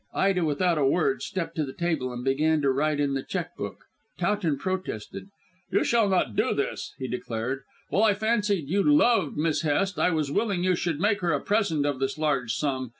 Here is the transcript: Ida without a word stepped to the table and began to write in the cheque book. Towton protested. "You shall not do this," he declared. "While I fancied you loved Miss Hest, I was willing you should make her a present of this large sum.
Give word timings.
Ida 0.15 0.43
without 0.43 0.79
a 0.79 0.83
word 0.87 1.21
stepped 1.21 1.55
to 1.57 1.63
the 1.63 1.75
table 1.75 2.11
and 2.11 2.23
began 2.25 2.59
to 2.63 2.71
write 2.71 2.99
in 2.99 3.13
the 3.13 3.21
cheque 3.21 3.55
book. 3.55 3.83
Towton 4.17 4.57
protested. 4.57 5.27
"You 5.71 5.83
shall 5.83 6.09
not 6.09 6.35
do 6.35 6.55
this," 6.55 6.95
he 6.97 7.07
declared. 7.07 7.61
"While 7.89 8.01
I 8.05 8.15
fancied 8.15 8.67
you 8.67 8.81
loved 8.81 9.37
Miss 9.37 9.61
Hest, 9.61 9.99
I 9.99 10.09
was 10.09 10.31
willing 10.31 10.63
you 10.63 10.73
should 10.75 10.99
make 10.99 11.21
her 11.21 11.33
a 11.33 11.39
present 11.39 11.85
of 11.85 11.99
this 11.99 12.17
large 12.17 12.55
sum. 12.55 12.89